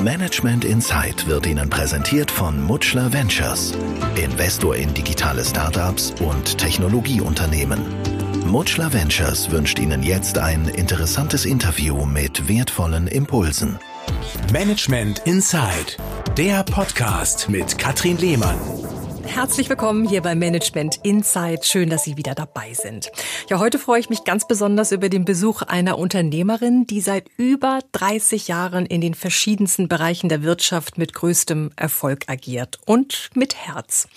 [0.00, 3.74] Management Insight wird Ihnen präsentiert von Mutschler Ventures,
[4.14, 7.80] Investor in digitale Startups und Technologieunternehmen.
[8.46, 13.80] Mutschler Ventures wünscht Ihnen jetzt ein interessantes Interview mit wertvollen Impulsen.
[14.52, 15.96] Management Insight,
[16.36, 18.77] der Podcast mit Katrin Lehmann.
[19.28, 21.64] Herzlich willkommen hier bei Management Insight.
[21.64, 23.12] Schön, dass Sie wieder dabei sind.
[23.48, 27.80] Ja, heute freue ich mich ganz besonders über den Besuch einer Unternehmerin, die seit über
[27.92, 34.08] 30 Jahren in den verschiedensten Bereichen der Wirtschaft mit größtem Erfolg agiert und mit Herz.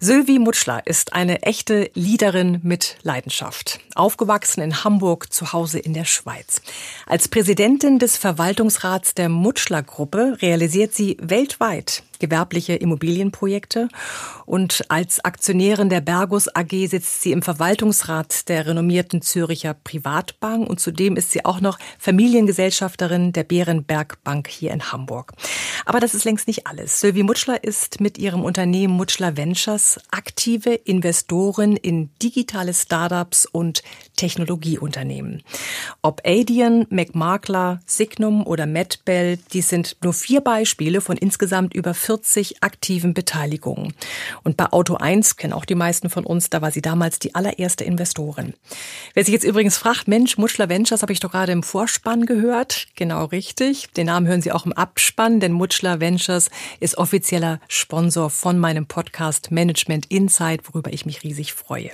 [0.00, 3.78] Sylvie Mutschler ist eine echte Leaderin mit Leidenschaft.
[3.94, 6.60] Aufgewachsen in Hamburg, zu Hause in der Schweiz.
[7.06, 13.88] Als Präsidentin des Verwaltungsrats der Mutschler Gruppe realisiert sie weltweit gewerbliche Immobilienprojekte
[14.46, 20.80] und als Aktionärin der Bergus AG sitzt sie im Verwaltungsrat der renommierten Züricher Privatbank und
[20.80, 25.32] zudem ist sie auch noch Familiengesellschafterin der Bärenberg Bank hier in Hamburg.
[25.84, 27.00] Aber das ist längst nicht alles.
[27.00, 33.82] Sylvie Mutschler ist mit ihrem Unternehmen Mutschler Ventures aktive Investoren in digitale Startups und
[34.16, 35.42] Technologieunternehmen.
[36.02, 42.62] Ob Adian, McMakler, Signum oder MedBell, dies sind nur vier Beispiele von insgesamt über 40
[42.62, 43.92] aktiven Beteiligungen.
[44.42, 47.34] Und bei Auto 1 kennen auch die meisten von uns, da war sie damals die
[47.34, 48.54] allererste Investorin.
[49.12, 52.86] Wer sich jetzt übrigens fragt, Mensch, Mutschler Ventures habe ich doch gerade im Vorspann gehört.
[52.94, 53.92] Genau richtig.
[53.92, 56.48] Den Namen hören Sie auch im Abspann, denn Mutschler Ventures
[56.80, 61.90] ist offizieller Sponsor von meinem Podcast Management Insight, worüber ich mich riesig freue.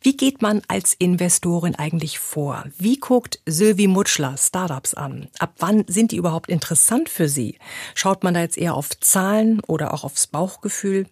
[0.00, 2.64] Wie geht man als Investorin eigentlich vor?
[2.78, 5.28] Wie guckt Sylvie Mutschler Startups an?
[5.38, 7.58] Ab wann sind die überhaupt interessant für Sie?
[7.94, 9.33] Schaut man da jetzt eher auf Zahlen
[9.66, 11.06] oder auch aufs Bauchgefühl?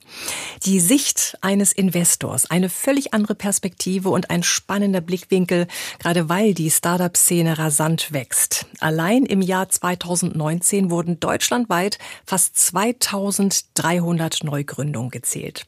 [0.64, 5.66] Die Sicht eines Investors, eine völlig andere Perspektive und ein spannender Blickwinkel,
[5.98, 8.66] gerade weil die Startup-Szene rasant wächst.
[8.80, 15.66] Allein im Jahr 2019 wurden deutschlandweit fast 2300 Neugründungen gezählt.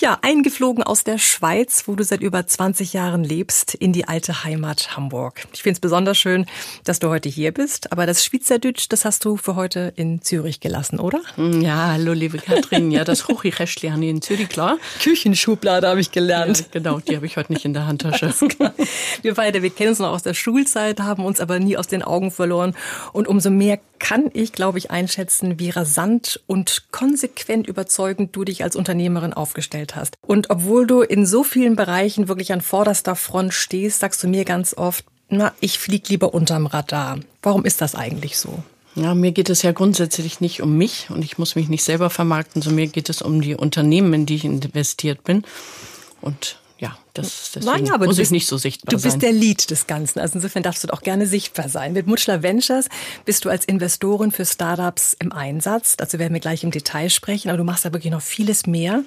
[0.00, 4.44] Ja, eingeflogen aus der Schweiz, wo du seit über 20 Jahren lebst, in die alte
[4.44, 5.46] Heimat Hamburg.
[5.52, 6.46] Ich finde es besonders schön,
[6.84, 10.60] dass du heute hier bist, aber das Schweizerdeutsch, das hast du für heute in Zürich
[10.60, 11.20] gelassen, oder?
[11.36, 14.78] Hm, ja, hallo liebe Katrin, ja, das Hochrechtli habe ich in Zürich, klar.
[15.02, 16.60] Küchenschublade habe ich gelernt.
[16.60, 18.32] Ja, genau, die habe ich heute nicht in der Handtasche.
[19.22, 22.02] wir beide, wir kennen uns noch aus der Schulzeit, haben uns aber nie aus den
[22.02, 22.74] Augen verloren
[23.12, 28.64] und umso mehr kann ich, glaube ich, einschätzen, wie rasant und konsequent überzeugend du dich
[28.64, 30.16] als Unternehmerin aufgestellt hast.
[30.22, 34.46] Und obwohl du in so vielen Bereichen wirklich an vorderster Front stehst, sagst du mir
[34.46, 37.20] ganz oft, na, ich flieg lieber unterm Radar.
[37.42, 38.62] Warum ist das eigentlich so?
[38.96, 42.08] Ja, mir geht es ja grundsätzlich nicht um mich und ich muss mich nicht selber
[42.08, 45.44] vermarkten, sondern mir geht es um die Unternehmen, in die ich investiert bin.
[46.22, 49.20] Und ja, das deswegen naja, aber muss bist, ich nicht so sichtbar Du bist sein.
[49.20, 50.18] der Lead des Ganzen.
[50.18, 51.94] Also insofern darfst du auch gerne sichtbar sein.
[51.94, 52.88] Mit Mutschler Ventures
[53.24, 55.96] bist du als Investorin für Startups im Einsatz.
[55.96, 59.04] Dazu werden wir gleich im Detail sprechen, aber du machst da wirklich noch vieles mehr.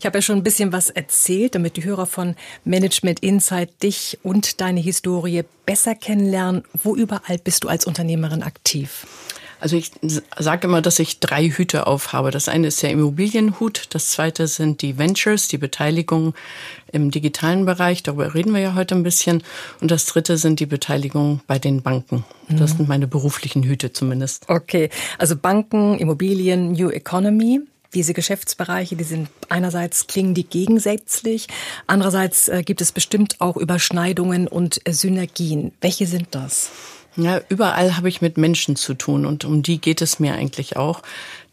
[0.00, 2.34] Ich habe ja schon ein bisschen was erzählt, damit die Hörer von
[2.64, 6.64] Management Insight dich und deine Historie besser kennenlernen.
[6.82, 9.06] Wo überall bist du als Unternehmerin aktiv?
[9.62, 9.92] Also ich
[10.36, 12.32] sage immer, dass ich drei Hüte aufhabe.
[12.32, 16.34] Das eine ist der Immobilienhut, das zweite sind die Ventures, die Beteiligung
[16.90, 19.44] im digitalen Bereich, darüber reden wir ja heute ein bisschen.
[19.80, 22.24] Und das dritte sind die Beteiligungen bei den Banken.
[22.48, 22.78] Das mhm.
[22.78, 24.48] sind meine beruflichen Hüte zumindest.
[24.48, 27.60] Okay, also Banken, Immobilien, New Economy.
[27.94, 31.46] Diese Geschäftsbereiche, die sind einerseits klingen die gegensätzlich,
[31.86, 35.72] andererseits äh, gibt es bestimmt auch Überschneidungen und äh, Synergien.
[35.80, 36.70] Welche sind das?
[37.16, 40.76] Ja, überall habe ich mit Menschen zu tun und um die geht es mir eigentlich
[40.78, 41.02] auch.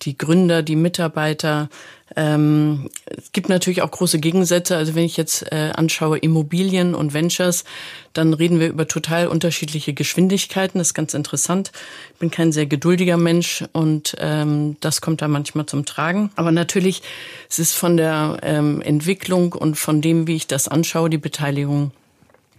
[0.04, 1.70] Die Gründer, die Mitarbeiter.
[2.16, 4.78] Ähm, es gibt natürlich auch große Gegensätze.
[4.78, 7.66] Also wenn ich jetzt äh, anschaue Immobilien und Ventures,
[8.14, 10.80] dann reden wir über total unterschiedliche Geschwindigkeiten.
[10.80, 11.74] Das ist ganz interessant.
[12.14, 16.32] Ich bin kein sehr geduldiger Mensch und ähm, das kommt da manchmal zum Tragen.
[16.38, 17.02] Aber natürlich,
[17.50, 21.92] es ist von der ähm, Entwicklung und von dem, wie ich das anschaue, die Beteiligung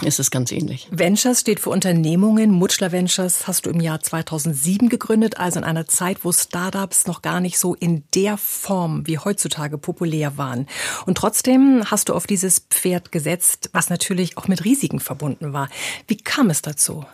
[0.02, 0.88] ist es ganz ähnlich.
[0.90, 2.50] Ventures steht für Unternehmungen.
[2.50, 7.22] Mutschler Ventures hast du im Jahr 2007 gegründet, also in einer Zeit, wo Startups noch
[7.22, 10.66] gar nicht so in der Form wie heutzutage populär waren.
[11.06, 15.68] Und trotzdem hast du auf dieses Pferd gesetzt, was natürlich auch mit Risiken verbunden war.
[16.06, 17.04] Wie kam es dazu?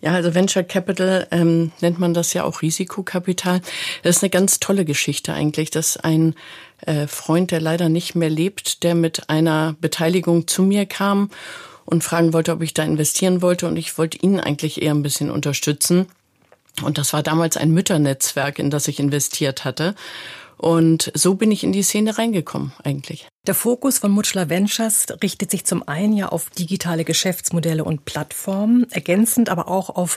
[0.00, 3.60] Ja, also Venture Capital ähm, nennt man das ja auch Risikokapital.
[4.02, 6.34] Das ist eine ganz tolle Geschichte eigentlich, dass ein
[6.86, 11.30] äh, Freund, der leider nicht mehr lebt, der mit einer Beteiligung zu mir kam
[11.84, 13.66] und fragen wollte, ob ich da investieren wollte.
[13.66, 16.06] Und ich wollte ihn eigentlich eher ein bisschen unterstützen.
[16.82, 19.94] Und das war damals ein Mütternetzwerk, in das ich investiert hatte.
[20.56, 23.28] Und so bin ich in die Szene reingekommen eigentlich.
[23.46, 28.90] Der Fokus von Mutschler Ventures richtet sich zum einen ja auf digitale Geschäftsmodelle und Plattformen,
[28.90, 30.16] ergänzend aber auch auf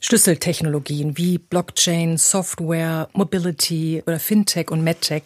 [0.00, 5.24] Schlüsseltechnologien wie Blockchain, Software, Mobility oder Fintech und MedTech.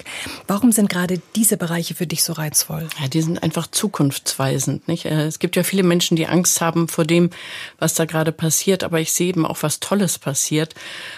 [0.48, 2.88] Warum sind gerade diese Bereiche für dich so reizvoll?
[3.00, 4.88] Ja, die sind einfach zukunftsweisend.
[4.88, 5.06] Nicht?
[5.06, 7.30] Äh, es gibt ja viele Menschen, die Angst haben vor dem,
[7.78, 10.74] was da gerade passiert, aber ich sehe eben auch, was Tolles passiert,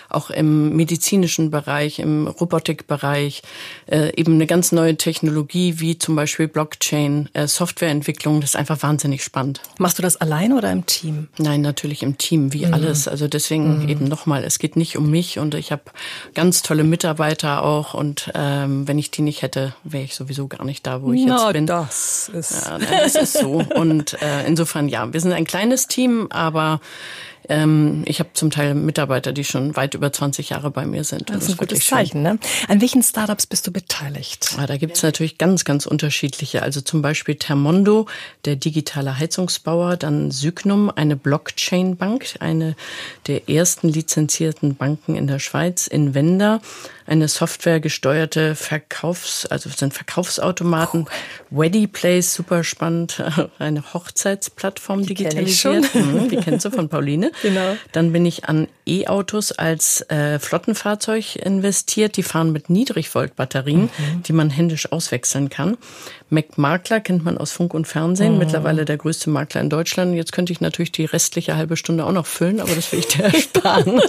[0.09, 3.43] auch im medizinischen Bereich, im Robotikbereich,
[3.87, 8.83] äh, eben eine ganz neue Technologie wie zum Beispiel Blockchain, äh, Softwareentwicklung, das ist einfach
[8.83, 9.61] wahnsinnig spannend.
[9.79, 11.29] Machst du das alleine oder im Team?
[11.39, 12.75] Nein, natürlich im Team, wie mhm.
[12.75, 13.09] alles.
[13.09, 13.89] Also deswegen mhm.
[13.89, 15.83] eben nochmal, es geht nicht um mich und ich habe
[16.35, 20.65] ganz tolle Mitarbeiter auch und ähm, wenn ich die nicht hätte, wäre ich sowieso gar
[20.65, 21.67] nicht da, wo ich Na, jetzt bin.
[21.67, 23.65] Das ist, ja, das ist so.
[23.75, 26.81] Und äh, insofern ja, wir sind ein kleines Team, aber
[27.49, 31.31] ähm, ich habe zum Teil Mitarbeiter, die schon weit über 20 Jahre bei mir sind.
[31.31, 32.23] Das, ist ein gutes Zeichen.
[32.23, 32.39] Ne?
[32.69, 34.55] An welchen Startups bist du beteiligt?
[34.57, 36.63] Ja, da gibt es natürlich ganz, ganz unterschiedliche.
[36.63, 38.07] Also zum Beispiel Thermondo,
[38.45, 42.77] der digitale Heizungsbauer, dann Sygnum, eine Blockchain-Bank, eine
[43.27, 46.61] der ersten lizenzierten Banken in der Schweiz, Invenda,
[47.07, 51.07] eine softwaregesteuerte Verkaufs-, also sind Verkaufsautomaten.
[51.51, 51.65] Cool.
[51.65, 53.23] Weddy Place, super spannend,
[53.59, 55.93] eine Hochzeitsplattform die digitalisiert.
[55.93, 57.31] Kenn mhm, die kennst du von Pauline.
[57.47, 57.77] Genau.
[57.93, 62.17] Dann bin ich an E-Autos als äh, Flottenfahrzeug investiert.
[62.17, 64.23] Die fahren mit Niedrigvoltbatterien, mhm.
[64.25, 65.77] die man händisch auswechseln kann.
[66.29, 68.39] McMakler kennt man aus Funk und Fernsehen, mhm.
[68.39, 70.17] mittlerweile der größte Makler in Deutschland.
[70.17, 73.09] Jetzt könnte ich natürlich die restliche halbe Stunde auch noch füllen, aber das will ich
[73.09, 74.01] dir ersparen.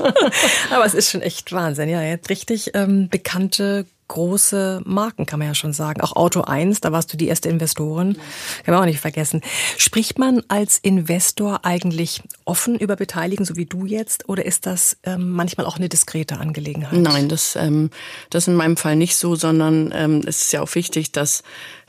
[0.72, 1.90] aber es ist schon echt Wahnsinn.
[1.90, 6.01] Ja, jetzt richtig ähm, bekannte große Marken, kann man ja schon sagen.
[6.01, 8.18] Auch Auto 1, da warst du die erste Investorin.
[8.63, 9.42] Kann man auch nicht vergessen.
[9.77, 14.98] Spricht man als Investor eigentlich offen über Beteiligen, so wie du jetzt, oder ist das
[15.04, 16.94] ähm, manchmal auch eine diskrete Angelegenheit?
[16.94, 17.89] Nein, das, ähm,
[18.30, 21.44] das ist in meinem Fall nicht so, sondern ähm, es ist ja auch wichtig, dass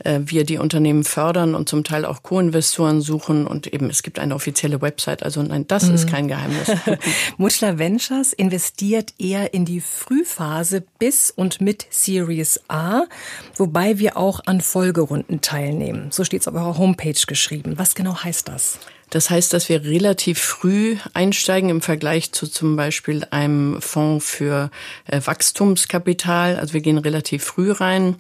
[0.05, 4.19] äh, wir die Unternehmen fördern und zum Teil auch Co-Investoren suchen und eben es gibt
[4.19, 5.23] eine offizielle Website.
[5.23, 5.95] Also nein, das mhm.
[5.95, 6.71] ist kein Geheimnis.
[7.37, 13.03] Mutschler Ventures investiert eher in die Frühphase bis und mit Series A,
[13.57, 16.11] wobei wir auch an Folgerunden teilnehmen.
[16.11, 17.75] So steht es auf eurer Homepage geschrieben.
[17.77, 18.79] Was genau heißt das?
[19.11, 24.71] Das heißt, dass wir relativ früh einsteigen im Vergleich zu zum Beispiel einem Fonds für
[25.07, 26.57] äh, Wachstumskapital.
[26.57, 28.17] Also wir gehen relativ früh rein.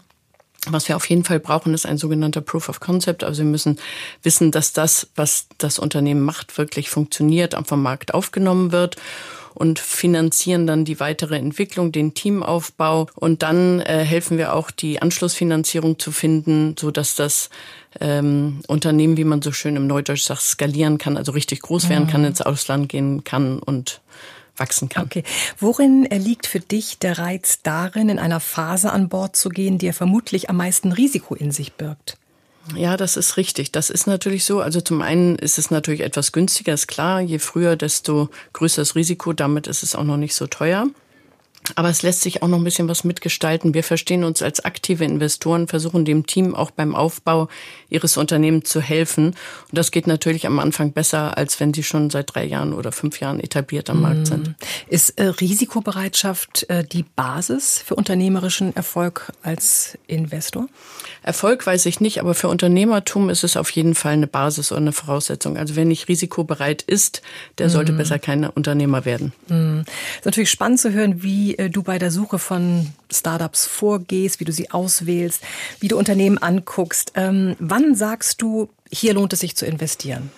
[0.66, 3.24] Was wir auf jeden Fall brauchen, ist ein sogenannter Proof of Concept.
[3.24, 3.78] Also wir müssen
[4.22, 8.96] wissen, dass das, was das Unternehmen macht, wirklich funktioniert, vom Markt aufgenommen wird
[9.58, 15.02] und finanzieren dann die weitere Entwicklung, den Teamaufbau und dann äh, helfen wir auch die
[15.02, 17.50] Anschlussfinanzierung zu finden, so dass das
[18.00, 22.06] ähm, Unternehmen, wie man so schön im Neudeutsch sagt, skalieren kann, also richtig groß werden
[22.06, 22.28] kann, mhm.
[22.28, 24.00] ins Ausland gehen kann und
[24.56, 25.06] wachsen kann.
[25.06, 25.24] Okay.
[25.58, 29.86] Worin liegt für dich der Reiz darin, in einer Phase an Bord zu gehen, die
[29.86, 32.16] ja vermutlich am meisten Risiko in sich birgt?
[32.74, 33.72] Ja, das ist richtig.
[33.72, 34.60] Das ist natürlich so.
[34.60, 37.20] Also zum einen ist es natürlich etwas günstiger, ist klar.
[37.20, 39.32] Je früher, desto größer das Risiko.
[39.32, 40.86] Damit ist es auch noch nicht so teuer.
[41.76, 43.74] Aber es lässt sich auch noch ein bisschen was mitgestalten.
[43.74, 47.48] Wir verstehen uns als aktive Investoren, versuchen dem Team auch beim Aufbau
[47.88, 49.26] ihres Unternehmens zu helfen.
[49.26, 49.36] Und
[49.70, 53.20] das geht natürlich am Anfang besser, als wenn sie schon seit drei Jahren oder fünf
[53.20, 54.48] Jahren etabliert am Markt sind.
[54.48, 54.54] Mm.
[54.88, 60.68] Ist äh, Risikobereitschaft äh, die Basis für unternehmerischen Erfolg als Investor?
[61.22, 64.80] Erfolg weiß ich nicht, aber für Unternehmertum ist es auf jeden Fall eine Basis oder
[64.80, 65.56] eine Voraussetzung.
[65.56, 67.22] Also wer nicht risikobereit ist,
[67.58, 67.96] der sollte mm.
[67.98, 69.32] besser kein Unternehmer werden.
[69.48, 69.80] Mm.
[70.16, 74.52] Ist natürlich spannend zu hören, wie du bei der Suche von Startups vorgehst, wie du
[74.52, 75.42] sie auswählst,
[75.80, 77.12] wie du Unternehmen anguckst.
[77.14, 80.30] Ähm, wann sagst du, hier lohnt es sich zu investieren?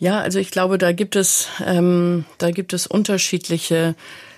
[0.00, 3.96] Ja, also ich glaube, da gibt es, ähm, da gibt es unterschiedliche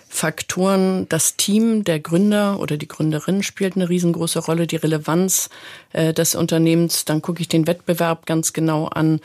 [0.09, 1.09] Faktoren.
[1.09, 5.51] Das Team der Gründer oder die Gründerin spielt eine riesengroße Rolle, die Relevanz
[5.93, 7.05] äh, des Unternehmens.
[7.05, 9.21] Dann gucke ich den Wettbewerb ganz genau an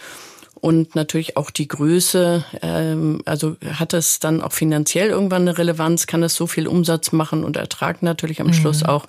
[0.56, 2.44] und natürlich auch die Größe.
[2.62, 6.08] Ähm, also hat es dann auch finanziell irgendwann eine Relevanz?
[6.08, 8.54] Kann es so viel Umsatz machen und Ertrag natürlich am mhm.
[8.54, 9.06] Schluss auch?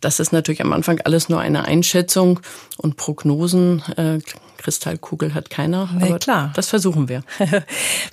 [0.00, 2.40] Das ist natürlich am Anfang alles nur eine Einschätzung
[2.76, 3.82] und Prognosen.
[3.96, 4.20] Äh,
[4.58, 5.88] Kristallkugel hat keiner.
[5.96, 6.52] Nee, aber klar.
[6.54, 7.22] Das versuchen wir.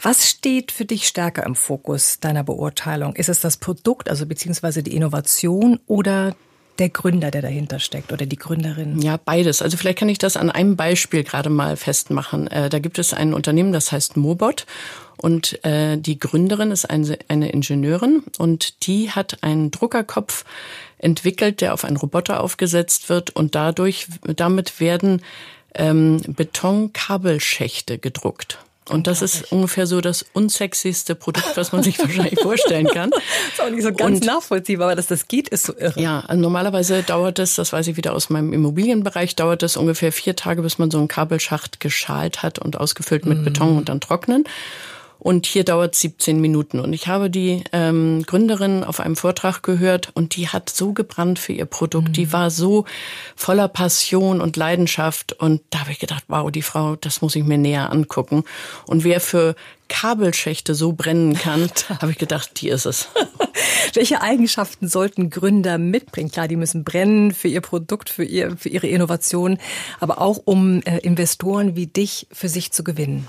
[0.02, 3.16] Was steht für dich stärker im Fokus deiner Beurteilung?
[3.16, 6.36] Ist es das Produkt, also beziehungsweise die Innovation oder
[6.80, 9.02] der Gründer, der dahinter steckt oder die Gründerin?
[9.02, 9.62] Ja, beides.
[9.62, 12.48] Also vielleicht kann ich das an einem Beispiel gerade mal festmachen.
[12.48, 14.66] Äh, da gibt es ein Unternehmen, das heißt Mobot.
[15.18, 20.44] Und äh, die Gründerin ist eine, eine Ingenieurin und die hat einen Druckerkopf
[20.98, 25.22] entwickelt, der auf einen Roboter aufgesetzt wird und dadurch, damit werden
[25.74, 28.60] ähm, Betonkabelschächte gedruckt.
[28.90, 33.10] Und das ist ungefähr so das unsexyste Produkt, was man sich wahrscheinlich vorstellen kann.
[33.10, 33.22] Das
[33.54, 36.00] ist auch nicht so ganz und, nachvollziehbar, aber dass das geht, ist so irre.
[36.00, 40.12] Ja, also normalerweise dauert es, das weiß ich wieder aus meinem Immobilienbereich, dauert es ungefähr
[40.12, 43.44] vier Tage, bis man so einen Kabelschacht geschalt hat und ausgefüllt mit mm.
[43.44, 44.44] Beton und dann trocknen.
[45.26, 46.80] Und hier dauert 17 Minuten.
[46.80, 51.40] Und ich habe die ähm, Gründerin auf einem Vortrag gehört und die hat so gebrannt
[51.40, 52.10] für ihr Produkt.
[52.10, 52.14] Mhm.
[52.14, 52.86] Die war so
[53.36, 55.34] voller Passion und Leidenschaft.
[55.34, 58.44] Und da habe ich gedacht, wow, die Frau, das muss ich mir näher angucken.
[58.86, 59.56] Und wer für
[59.88, 63.10] Kabelschächte so brennen kann, habe ich gedacht, die ist es.
[63.96, 66.30] Welche Eigenschaften sollten Gründer mitbringen?
[66.30, 69.58] Klar, die müssen brennen für ihr Produkt, für, ihr, für ihre Innovation,
[70.00, 73.28] aber auch um äh, Investoren wie dich für sich zu gewinnen.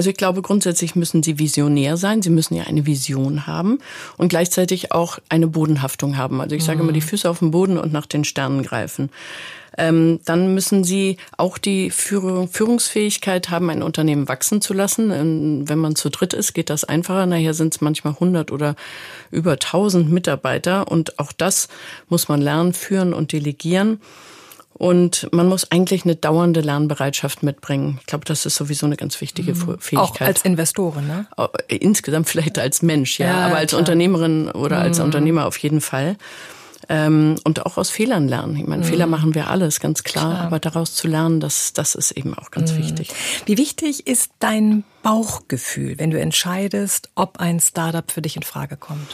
[0.00, 2.22] Also ich glaube, grundsätzlich müssen sie visionär sein.
[2.22, 3.80] Sie müssen ja eine Vision haben
[4.16, 6.40] und gleichzeitig auch eine Bodenhaftung haben.
[6.40, 6.84] Also ich sage mhm.
[6.84, 9.10] immer, die Füße auf dem Boden und nach den Sternen greifen.
[9.76, 15.10] Ähm, dann müssen sie auch die Führung, Führungsfähigkeit haben, ein Unternehmen wachsen zu lassen.
[15.10, 17.26] Ähm, wenn man zu dritt ist, geht das einfacher.
[17.26, 18.76] Nachher sind es manchmal 100 oder
[19.30, 20.90] über 1000 Mitarbeiter.
[20.90, 21.68] Und auch das
[22.08, 24.00] muss man lernen, führen und delegieren.
[24.80, 27.98] Und man muss eigentlich eine dauernde Lernbereitschaft mitbringen.
[28.00, 29.76] Ich glaube, das ist sowieso eine ganz wichtige mhm.
[29.78, 29.98] Fähigkeit.
[29.98, 31.26] Auch als Investorin, ne?
[31.68, 33.80] Insgesamt vielleicht als Mensch, ja, ja aber als klar.
[33.80, 34.82] Unternehmerin oder mhm.
[34.84, 36.16] als Unternehmer auf jeden Fall.
[36.88, 38.56] Ähm, und auch aus Fehlern lernen.
[38.56, 38.88] Ich meine, mhm.
[38.88, 42.32] Fehler machen wir alles, ganz klar, klar, aber daraus zu lernen, das, das ist eben
[42.32, 42.78] auch ganz mhm.
[42.78, 43.10] wichtig.
[43.44, 48.78] Wie wichtig ist dein Bauchgefühl, wenn du entscheidest, ob ein Startup für dich in Frage
[48.78, 49.06] kommt?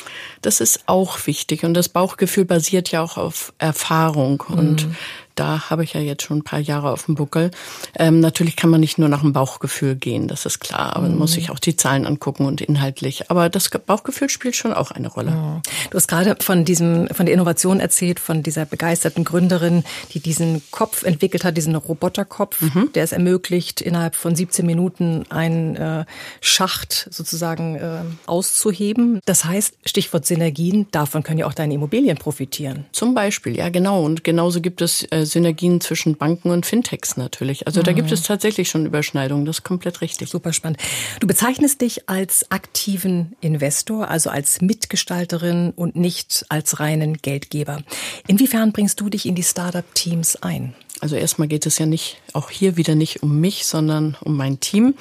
[0.43, 4.97] Das ist auch wichtig und das Bauchgefühl basiert ja auch auf Erfahrung und mhm
[5.37, 7.51] da habe ich ja jetzt schon ein paar Jahre auf dem Buckel.
[7.95, 10.97] Ähm, natürlich kann man nicht nur nach dem Bauchgefühl gehen, das ist klar.
[10.97, 11.35] Aber man muss mhm.
[11.35, 13.31] sich auch die Zahlen angucken und inhaltlich.
[13.31, 15.31] Aber das Bauchgefühl spielt schon auch eine Rolle.
[15.31, 15.63] Mhm.
[15.91, 20.63] Du hast gerade von diesem, von der Innovation erzählt, von dieser begeisterten Gründerin, die diesen
[20.71, 22.91] Kopf entwickelt hat, diesen Roboterkopf, mhm.
[22.95, 26.05] der es ermöglicht, innerhalb von 17 Minuten einen äh,
[26.41, 29.21] Schacht sozusagen äh, auszuheben.
[29.27, 32.87] Das heißt, Stichwort Synergien, davon können ja auch deine Immobilien profitieren.
[32.93, 34.03] Zum Beispiel, ja genau.
[34.03, 37.67] Und genauso gibt es äh, Synergien zwischen Banken und Fintechs natürlich.
[37.67, 37.85] Also mhm.
[37.85, 40.31] da gibt es tatsächlich schon Überschneidungen, das ist komplett richtig.
[40.31, 40.79] Super spannend.
[41.21, 47.83] Du bezeichnest dich als aktiven Investor, also als Mitgestalterin und nicht als reinen Geldgeber.
[48.27, 50.75] Inwiefern bringst du dich in die Startup-Teams ein?
[51.01, 54.61] Also erstmal geht es ja nicht, auch hier wieder nicht um mich, sondern um mein
[54.61, 54.95] Team.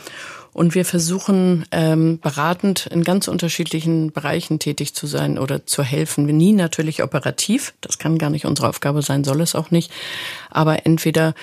[0.56, 6.24] Und wir versuchen ähm, beratend in ganz unterschiedlichen Bereichen tätig zu sein oder zu helfen.
[6.28, 9.92] Nie natürlich operativ, das kann gar nicht unsere Aufgabe sein, soll es auch nicht.
[10.50, 11.34] Aber entweder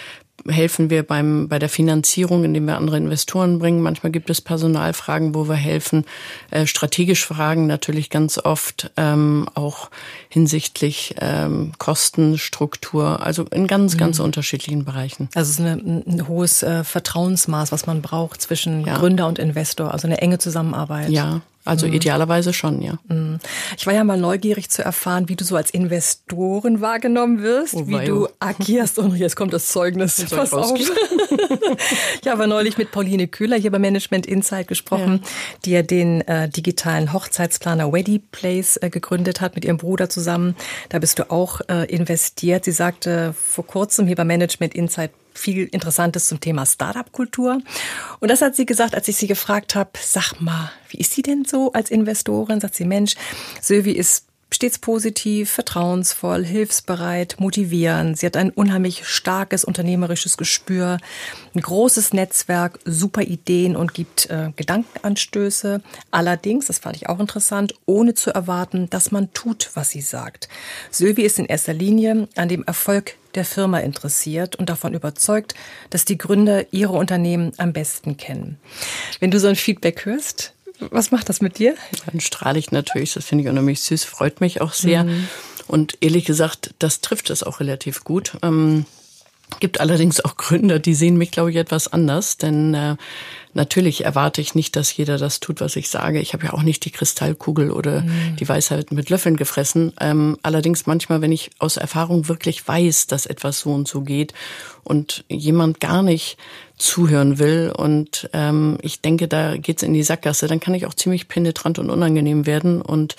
[0.49, 3.83] helfen wir beim, bei der Finanzierung, indem wir andere Investoren bringen.
[3.83, 6.05] Manchmal gibt es Personalfragen, wo wir helfen.
[6.51, 9.91] Äh, strategisch Fragen natürlich ganz oft, ähm, auch
[10.29, 14.27] hinsichtlich ähm, Kostenstruktur, also in ganz, ganz mhm.
[14.27, 15.29] unterschiedlichen Bereichen.
[15.35, 18.99] Also es ist eine, ein hohes äh, Vertrauensmaß, was man braucht zwischen ja.
[18.99, 21.11] Gründer und Investor, also eine enge Zusammenarbeit.
[21.11, 21.93] Ja, also mhm.
[21.93, 22.99] idealerweise schon, ja.
[23.09, 23.39] Mhm.
[23.77, 27.87] Ich war ja mal neugierig zu erfahren, wie du so als Investoren wahrgenommen wirst, oh,
[27.87, 28.99] wie du agierst.
[28.99, 30.25] Und jetzt kommt das Zeugnis.
[30.31, 30.73] Pass auf.
[32.23, 35.29] ich habe neulich mit Pauline Kühler hier bei Management Insight gesprochen, ja.
[35.65, 40.57] die ja den äh, digitalen Hochzeitsplaner Weddy Place äh, gegründet hat mit ihrem Bruder zusammen.
[40.89, 42.65] Da bist du auch äh, investiert.
[42.65, 47.61] Sie sagte vor kurzem hier bei Management Insight viel Interessantes zum Thema Startup-Kultur.
[48.21, 51.23] Und das hat sie gesagt, als ich sie gefragt habe, sag mal, wie ist sie
[51.23, 52.61] denn so als Investorin?
[52.61, 53.15] Sagt sie, Mensch,
[53.61, 58.19] Sylvie ist stets positiv, vertrauensvoll, hilfsbereit, motivierend.
[58.19, 60.99] Sie hat ein unheimlich starkes unternehmerisches Gespür,
[61.55, 65.83] ein großes Netzwerk, super Ideen und gibt äh, Gedankenanstöße.
[66.11, 70.49] Allerdings, das fand ich auch interessant, ohne zu erwarten, dass man tut, was sie sagt.
[70.91, 75.55] Sylvie ist in erster Linie an dem Erfolg der Firma interessiert und davon überzeugt,
[75.91, 78.59] dass die Gründer ihre Unternehmen am besten kennen.
[79.21, 80.55] Wenn du so ein Feedback hörst,
[80.91, 81.75] was macht das mit dir?
[82.07, 85.05] Dann strahle ich natürlich, das finde ich unheimlich süß, freut mich auch sehr.
[85.05, 85.29] Mhm.
[85.69, 88.37] Und ehrlich gesagt, das trifft es auch relativ gut.
[88.43, 88.85] Ähm,
[89.61, 92.97] gibt allerdings auch Gründer, die sehen mich, glaube ich, etwas anders, denn äh,
[93.55, 96.21] natürlich erwarte ich nicht, dass jeder das tut, was ich sage.
[96.21, 98.37] Ich habe ja auch nicht die Kristallkugel oder mhm.
[98.39, 99.93] die Weisheit mit Löffeln gefressen.
[100.01, 104.33] Ähm, allerdings manchmal, wenn ich aus Erfahrung wirklich weiß, dass etwas so und so geht
[104.85, 106.37] und jemand gar nicht
[106.77, 110.95] zuhören will und ähm, ich denke, da geht's in die Sackgasse, dann kann ich auch
[110.95, 113.17] ziemlich penetrant und unangenehm werden und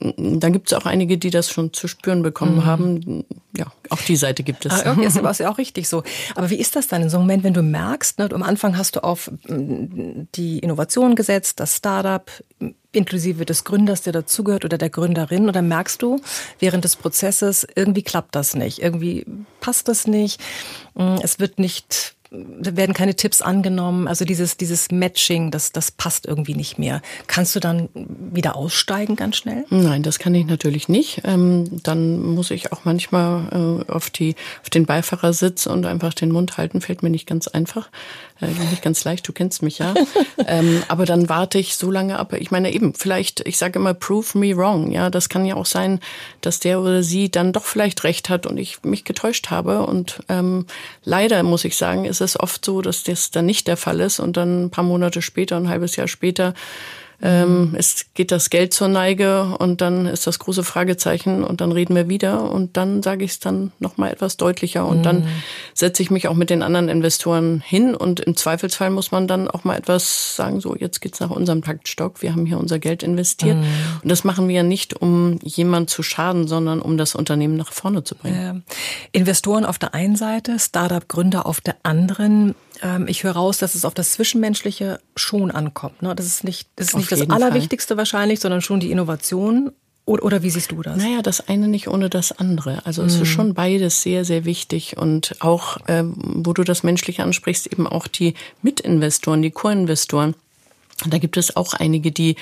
[0.00, 2.64] dann gibt es auch einige, die das schon zu spüren bekommen mhm.
[2.66, 3.24] haben.
[3.56, 4.72] Ja, auch die Seite gibt es.
[4.72, 6.02] Ah, okay, ist ja auch richtig so.
[6.34, 8.76] Aber wie ist das dann in so einem Moment, wenn du merkst, ne, am Anfang
[8.76, 12.30] hast du auf mm, die Innovation gesetzt, das Startup,
[12.92, 16.20] inklusive des Gründers, der dazugehört oder der Gründerin, und dann merkst du
[16.58, 19.26] während des Prozesses, irgendwie klappt das nicht, irgendwie
[19.60, 20.40] passt das nicht,
[20.94, 24.06] mm, es wird nicht da werden keine Tipps angenommen.
[24.06, 27.00] Also dieses, dieses Matching, das, das passt irgendwie nicht mehr.
[27.26, 29.64] Kannst du dann wieder aussteigen ganz schnell?
[29.70, 31.22] Nein, das kann ich natürlich nicht.
[31.24, 36.30] Ähm, dann muss ich auch manchmal äh, auf, die, auf den Beifahrersitz und einfach den
[36.30, 36.82] Mund halten.
[36.82, 37.88] Fällt mir nicht ganz einfach.
[38.40, 39.94] Äh, nicht ganz leicht, du kennst mich ja.
[40.46, 42.32] ähm, aber dann warte ich so lange ab.
[42.34, 44.90] Ich meine eben, vielleicht, ich sage immer, prove me wrong.
[44.90, 46.00] Ja, das kann ja auch sein,
[46.40, 49.82] dass der oder sie dann doch vielleicht recht hat und ich mich getäuscht habe.
[49.86, 50.66] Und ähm,
[51.04, 54.20] leider muss ich sagen, ist es oft so, dass das dann nicht der Fall ist
[54.20, 56.54] und dann ein paar Monate später, ein halbes Jahr später,
[57.20, 61.72] ähm, es geht das Geld zur Neige und dann ist das große Fragezeichen und dann
[61.72, 65.02] reden wir wieder und dann sage ich es dann nochmal etwas deutlicher und mhm.
[65.02, 65.28] dann
[65.74, 69.48] setze ich mich auch mit den anderen Investoren hin und im Zweifelsfall muss man dann
[69.48, 73.02] auch mal etwas sagen, so jetzt geht's nach unserem Taktstock, wir haben hier unser Geld
[73.02, 73.66] investiert mhm.
[74.02, 77.72] und das machen wir ja nicht, um jemand zu schaden, sondern um das Unternehmen nach
[77.72, 78.64] vorne zu bringen.
[78.64, 78.74] Ja.
[79.10, 82.54] Investoren auf der einen Seite, Startup-Gründer auf der anderen.
[82.82, 86.02] Ähm, ich höre raus, dass es auf das Zwischenmenschliche schon ankommt.
[86.02, 86.14] Ne?
[86.14, 87.98] Das ist nicht, das, ist nicht das Allerwichtigste Fall.
[87.98, 89.72] wahrscheinlich, sondern schon die Innovation.
[90.04, 90.96] Oder, oder wie siehst du das?
[90.96, 92.80] Naja, das eine nicht ohne das andere.
[92.86, 93.26] Also es ist mhm.
[93.26, 94.96] schon beides sehr, sehr wichtig.
[94.96, 100.34] Und auch, äh, wo du das Menschliche ansprichst, eben auch die Mitinvestoren, die Co-Investoren.
[101.06, 102.36] Da gibt es auch einige, die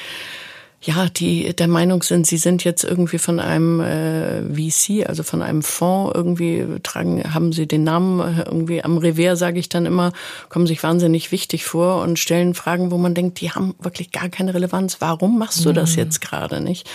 [0.83, 5.43] ja, die der Meinung sind, sie sind jetzt irgendwie von einem äh, VC, also von
[5.43, 9.87] einem Fonds irgendwie tragen, haben sie den Namen äh, irgendwie am Revers, sage ich dann
[9.87, 10.13] immer,
[10.49, 14.29] kommen sich wahnsinnig wichtig vor und stellen Fragen, wo man denkt, die haben wirklich gar
[14.29, 14.99] keine Relevanz.
[15.01, 15.99] Warum machst du das mhm.
[15.99, 16.89] jetzt gerade nicht?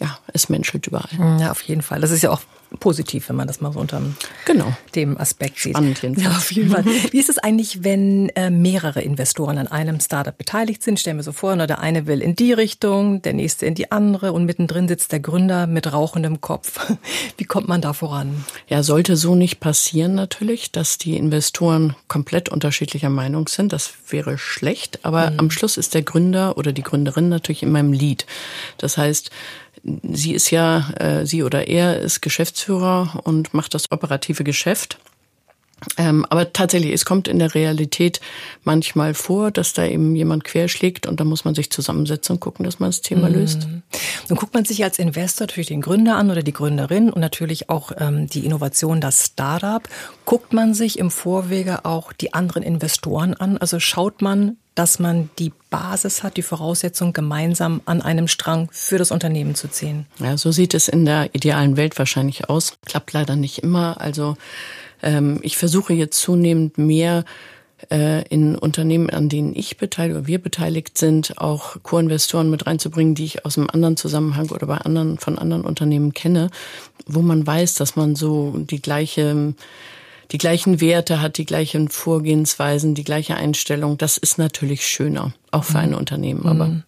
[0.00, 1.08] Ja, es menschelt überall.
[1.40, 2.00] Ja, auf jeden Fall.
[2.00, 2.42] Das ist ja auch
[2.80, 4.00] positiv, wenn man das mal so unter
[4.44, 4.72] genau.
[4.94, 5.72] dem Aspekt sieht.
[5.72, 6.32] Spannend jedenfalls.
[6.32, 6.84] Ja, auf jeden Fall.
[6.84, 11.00] Wie ist es eigentlich, wenn äh, mehrere Investoren an einem Startup beteiligt sind?
[11.00, 13.90] Stellen wir so vor, ne, der eine will in die Richtung, der nächste in die
[13.90, 16.78] andere und mittendrin sitzt der Gründer mit rauchendem Kopf.
[17.38, 18.44] Wie kommt man da voran?
[18.68, 23.72] Ja, sollte so nicht passieren natürlich, dass die Investoren komplett unterschiedlicher Meinung sind.
[23.72, 25.40] Das wäre schlecht, aber mhm.
[25.40, 28.26] am Schluss ist der Gründer oder die Gründerin natürlich immer im Lead.
[28.76, 29.30] Das heißt,
[29.82, 34.98] sie ist ja, äh, sie oder er ist Geschäftsführer und macht das operative Geschäft.
[35.96, 38.20] Ähm, aber tatsächlich, es kommt in der Realität
[38.64, 42.64] manchmal vor, dass da eben jemand querschlägt und da muss man sich zusammensetzen und gucken,
[42.64, 43.34] dass man das Thema mhm.
[43.34, 43.68] löst.
[44.28, 47.70] Nun guckt man sich als Investor natürlich den Gründer an oder die Gründerin und natürlich
[47.70, 49.88] auch ähm, die Innovation, das Startup.
[50.24, 53.56] Guckt man sich im Vorwege auch die anderen Investoren an?
[53.56, 58.96] Also schaut man, dass man die Basis hat, die Voraussetzung, gemeinsam an einem Strang für
[58.96, 60.06] das Unternehmen zu ziehen.
[60.20, 62.78] Ja, so sieht es in der idealen Welt wahrscheinlich aus.
[62.86, 64.00] Klappt leider nicht immer.
[64.00, 64.36] Also
[65.02, 67.24] ähm, ich versuche jetzt zunehmend mehr
[67.90, 73.16] äh, in Unternehmen, an denen ich beteiligt oder wir beteiligt sind, auch Co-Investoren mit reinzubringen,
[73.16, 76.50] die ich aus einem anderen Zusammenhang oder bei anderen von anderen Unternehmen kenne,
[77.06, 79.54] wo man weiß, dass man so die gleiche
[80.30, 83.98] die gleichen Werte hat, die gleichen Vorgehensweisen, die gleiche Einstellung.
[83.98, 85.96] Das ist natürlich schöner, auch für ein mhm.
[85.96, 86.46] Unternehmen.
[86.46, 86.82] Aber mhm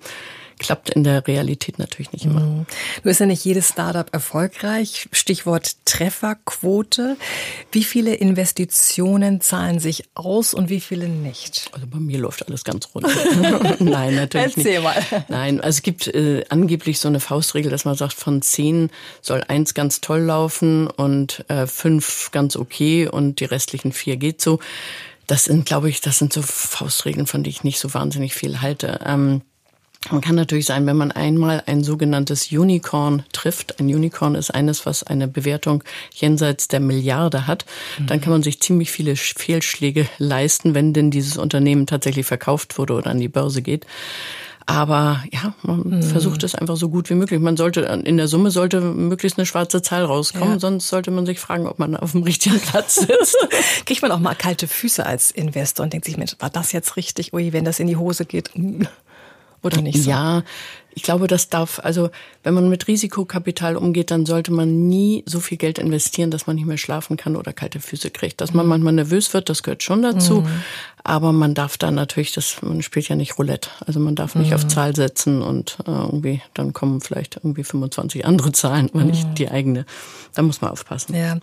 [0.60, 2.40] klappt in der Realität natürlich nicht immer.
[2.40, 2.66] Mhm.
[3.02, 5.08] Nur ist ja nicht jedes Startup erfolgreich.
[5.10, 7.16] Stichwort Trefferquote.
[7.72, 11.70] Wie viele Investitionen zahlen sich aus und wie viele nicht?
[11.72, 13.06] Also bei mir läuft alles ganz rund.
[13.80, 14.82] Nein, natürlich Erzähl nicht.
[14.82, 15.24] mal.
[15.28, 18.90] Nein, also es gibt äh, angeblich so eine Faustregel, dass man sagt, von zehn
[19.22, 24.42] soll eins ganz toll laufen und äh, fünf ganz okay und die restlichen vier geht
[24.42, 24.60] so.
[25.26, 28.60] Das sind, glaube ich, das sind so Faustregeln, von denen ich nicht so wahnsinnig viel
[28.60, 29.00] halte.
[29.06, 29.42] Ähm,
[30.08, 33.78] man kann natürlich sein, wenn man einmal ein sogenanntes Unicorn trifft.
[33.78, 35.84] Ein Unicorn ist eines, was eine Bewertung
[36.14, 37.66] jenseits der Milliarde hat.
[38.06, 42.94] Dann kann man sich ziemlich viele Fehlschläge leisten, wenn denn dieses Unternehmen tatsächlich verkauft wurde
[42.94, 43.86] oder an die Börse geht.
[44.64, 46.02] Aber ja, man mhm.
[46.02, 47.40] versucht es einfach so gut wie möglich.
[47.40, 50.60] Man sollte, in der Summe sollte möglichst eine schwarze Zahl rauskommen, ja.
[50.60, 53.36] sonst sollte man sich fragen, ob man auf dem richtigen Platz sitzt.
[53.84, 56.96] Kriegt man auch mal kalte Füße als Investor und denkt sich, Mensch, war das jetzt
[56.96, 57.32] richtig?
[57.34, 58.50] Ui, wenn das in die Hose geht.
[59.62, 60.10] Oder nicht so?
[60.10, 60.42] Ja,
[60.92, 62.10] ich glaube, das darf, also
[62.42, 66.56] wenn man mit Risikokapital umgeht, dann sollte man nie so viel Geld investieren, dass man
[66.56, 68.40] nicht mehr schlafen kann oder kalte Füße kriegt.
[68.40, 68.70] Dass man mhm.
[68.70, 70.40] manchmal nervös wird, das gehört schon dazu.
[70.40, 70.48] Mhm.
[71.04, 73.70] Aber man darf da natürlich, das, man spielt ja nicht Roulette.
[73.86, 74.56] Also man darf nicht mhm.
[74.56, 79.28] auf Zahl setzen und äh, irgendwie, dann kommen vielleicht irgendwie 25 andere Zahlen, aber nicht
[79.28, 79.34] mhm.
[79.34, 79.86] die eigene.
[80.34, 81.14] Da muss man aufpassen.
[81.14, 81.38] Ja.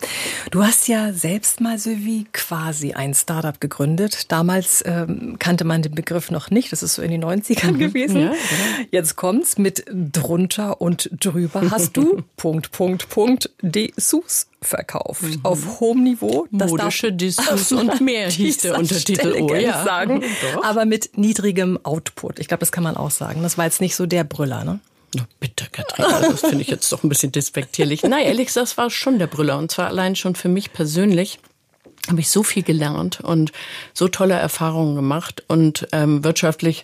[0.52, 4.32] Du hast ja selbst mal so wie quasi ein Startup gegründet.
[4.32, 6.72] Damals ähm, kannte man den Begriff noch nicht.
[6.72, 7.80] Das ist so in den 90ern mhm.
[7.80, 8.22] gewesen.
[8.22, 8.88] Ja, genau.
[8.92, 15.24] Jetzt kommt's mit drunter und drüber hast du Punkt, Punkt, Punkt, Dessous verkauft.
[15.24, 15.40] Mhm.
[15.44, 16.48] Auf hohem Niveau.
[16.52, 19.36] Das Modische Dessous und mehr hieß der Untertitel.
[19.40, 19.84] Oh, ja.
[19.84, 20.24] sagen.
[20.64, 22.40] aber mit niedrigem Output.
[22.40, 23.44] Ich glaube, das kann man auch sagen.
[23.44, 24.80] Das war jetzt nicht so der Brüller, ne?
[25.16, 28.04] Na bitte, Katrin, also das finde ich jetzt doch ein bisschen despektierlich.
[28.04, 29.58] Nein, ehrlich gesagt, das war schon der Brüller.
[29.58, 31.40] Und zwar allein schon für mich persönlich.
[32.10, 33.52] habe ich so viel gelernt und
[33.94, 36.84] so tolle Erfahrungen gemacht und ähm, wirtschaftlich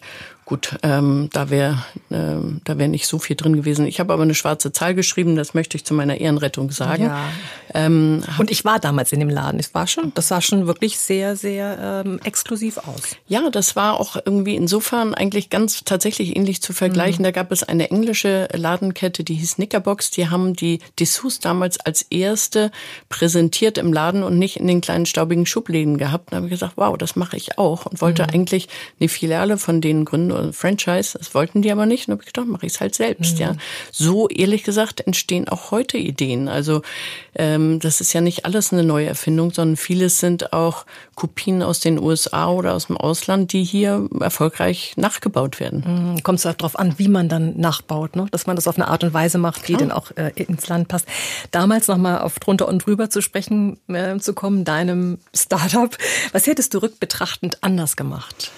[0.54, 3.88] Gut, ähm, da wäre ähm, da wäre nicht so viel drin gewesen.
[3.88, 7.06] Ich habe aber eine schwarze Zahl geschrieben, das möchte ich zu meiner Ehrenrettung sagen.
[7.06, 7.26] Ja.
[7.74, 9.60] Ähm, und ich war damals in dem Laden.
[9.60, 13.18] Es war schon, das sah schon wirklich sehr, sehr ähm, exklusiv aus.
[13.28, 17.24] Ja, das war auch irgendwie insofern eigentlich ganz tatsächlich ähnlich zu vergleichen.
[17.24, 17.24] Mhm.
[17.24, 20.12] Da gab es eine englische Ladenkette, die hieß Knickerbox.
[20.12, 22.70] Die haben die Dessous damals als erste
[23.10, 26.32] präsentiert im Laden und nicht in den kleinen staubigen Schubläden gehabt.
[26.32, 28.30] Da habe ich gesagt, wow, das mache ich auch und wollte mhm.
[28.30, 28.68] eigentlich
[29.00, 31.18] eine Filiale von denen gründen Franchise.
[31.18, 32.08] Das wollten die aber nicht.
[32.08, 33.36] Und habe ich gedacht, mache ich es halt selbst.
[33.36, 33.42] Mhm.
[33.42, 33.56] Ja,
[33.92, 36.50] so ehrlich gesagt entstehen auch heute Ideen.
[36.50, 36.82] Also
[37.36, 41.80] ähm, das ist ja nicht alles eine neue Erfindung, sondern vieles sind auch Kopien aus
[41.80, 46.16] den USA oder aus dem Ausland, die hier erfolgreich nachgebaut werden.
[46.16, 46.24] Mhm.
[46.24, 48.28] Kommt es auch darauf an, wie man dann nachbaut, ne?
[48.32, 49.78] dass man das auf eine Art und Weise macht, Klar.
[49.78, 51.08] die dann auch äh, ins Land passt.
[51.52, 55.96] Damals nochmal auf drunter und drüber zu sprechen äh, zu kommen, deinem Startup.
[56.32, 58.52] Was hättest du rückbetrachtend anders gemacht?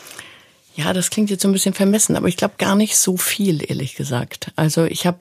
[0.75, 3.63] Ja, das klingt jetzt so ein bisschen vermessen, aber ich glaube gar nicht so viel,
[3.69, 4.51] ehrlich gesagt.
[4.57, 5.19] Also ich habe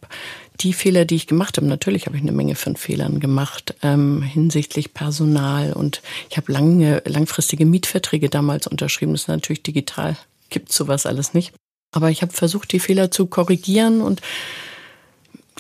[0.61, 4.23] die Fehler, die ich gemacht habe, natürlich habe ich eine Menge von Fehlern gemacht ähm,
[4.23, 9.13] hinsichtlich Personal und ich habe lange, langfristige Mietverträge damals unterschrieben.
[9.13, 10.17] Das ist natürlich digital,
[10.51, 11.53] gibt sowas alles nicht.
[11.93, 14.21] Aber ich habe versucht, die Fehler zu korrigieren und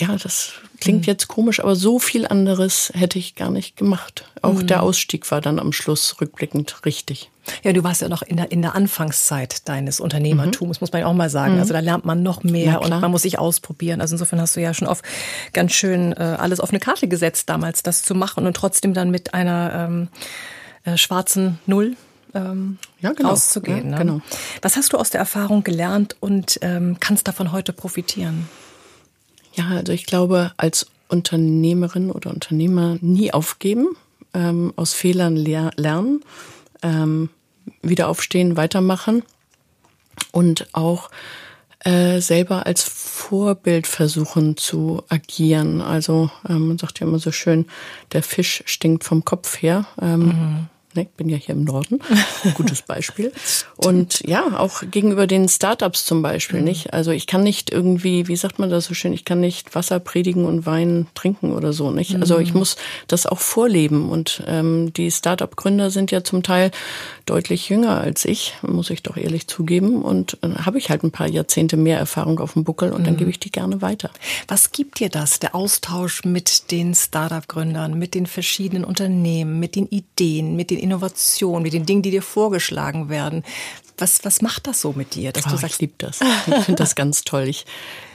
[0.00, 1.06] ja, das klingt mhm.
[1.06, 4.24] jetzt komisch, aber so viel anderes hätte ich gar nicht gemacht.
[4.42, 4.66] Auch mhm.
[4.66, 7.30] der Ausstieg war dann am Schluss rückblickend richtig.
[7.62, 10.82] Ja, du warst ja noch in der, in der Anfangszeit deines Unternehmertums, mhm.
[10.82, 11.54] muss man ja auch mal sagen.
[11.54, 11.60] Mhm.
[11.60, 14.00] Also da lernt man noch mehr und man muss sich ausprobieren.
[14.00, 15.04] Also insofern hast du ja schon oft
[15.52, 19.10] ganz schön äh, alles auf eine Karte gesetzt damals, das zu machen und trotzdem dann
[19.10, 20.08] mit einer ähm,
[20.84, 21.96] äh, schwarzen Null
[22.34, 23.30] ähm, ja, genau.
[23.30, 23.90] auszugehen.
[23.90, 23.98] Ja, ne?
[23.98, 24.20] genau.
[24.62, 28.48] Was hast du aus der Erfahrung gelernt und ähm, kannst davon heute profitieren?
[29.54, 33.88] Ja, also ich glaube, als Unternehmerin oder Unternehmer nie aufgeben,
[34.34, 36.22] ähm, aus Fehlern lehr lernen,
[36.84, 37.30] ähm,
[37.82, 39.24] wieder aufstehen, weitermachen
[40.30, 41.10] und auch
[41.80, 45.80] äh, selber als Vorbild versuchen zu agieren.
[45.80, 47.66] Also ähm, man sagt ja immer so schön,
[48.12, 49.86] der Fisch stinkt vom Kopf her.
[50.00, 50.66] Ähm, mhm.
[50.94, 51.98] Ne, ich bin ja hier im Norden,
[52.44, 53.32] ein gutes Beispiel.
[53.76, 56.66] Und ja, auch gegenüber den Startups zum Beispiel, mhm.
[56.66, 56.92] nicht?
[56.92, 59.98] Also ich kann nicht irgendwie, wie sagt man das so schön, ich kann nicht Wasser
[59.98, 62.14] predigen und Wein trinken oder so, nicht?
[62.14, 62.60] Also ich mhm.
[62.60, 62.76] muss
[63.08, 64.08] das auch vorleben.
[64.08, 66.70] Und ähm, die Startup-Gründer sind ja zum Teil
[67.26, 70.02] deutlich jünger als ich, muss ich doch ehrlich zugeben.
[70.02, 73.04] Und äh, habe ich halt ein paar Jahrzehnte mehr Erfahrung auf dem Buckel und mhm.
[73.04, 74.10] dann gebe ich die gerne weiter.
[74.46, 79.88] Was gibt dir das, der Austausch mit den Startup-Gründern, mit den verschiedenen Unternehmen, mit den
[79.88, 83.42] Ideen, mit den Innovation, mit den Dingen, die dir vorgeschlagen werden.
[83.96, 86.20] Was, was macht das so mit dir, dass oh, du sagst, ich liebe das.
[86.20, 87.44] Ich finde das ganz toll.
[87.44, 87.64] Ich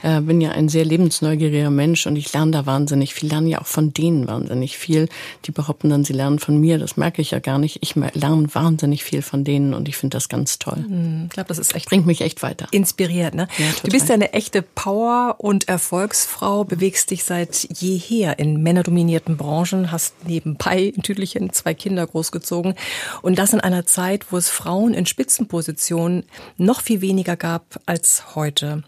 [0.02, 3.30] äh, bin ja ein sehr lebensneugieriger Mensch und ich lerne da wahnsinnig viel.
[3.30, 5.08] Lerne ja auch von denen wahnsinnig viel.
[5.46, 6.78] Die behaupten dann, sie lernen von mir.
[6.78, 7.78] Das merke ich ja gar nicht.
[7.80, 10.84] Ich lerne wahnsinnig viel von denen und ich finde das ganz toll.
[10.86, 12.66] Hm, ich glaube, das ist echt bringt mich echt weiter.
[12.72, 13.48] Inspiriert, ne?
[13.56, 19.38] Ja, du bist ja eine echte Power und Erfolgsfrau, bewegst dich seit jeher in männerdominierten
[19.38, 22.74] Branchen, hast nebenbei in Tüdelchen zwei Kinder großgezogen
[23.22, 26.24] und das in einer Zeit, wo es Frauen in Spitzenpositionen Position
[26.56, 28.82] noch viel weniger gab als heute.